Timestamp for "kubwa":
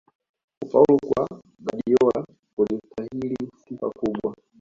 3.89-4.35